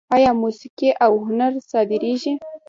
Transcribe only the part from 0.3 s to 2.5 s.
موسیقي او هنر صادریږي؟